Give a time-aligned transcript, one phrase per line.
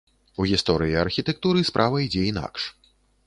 [0.43, 2.67] У гісторыі архітэктуры справа ідзе інакш.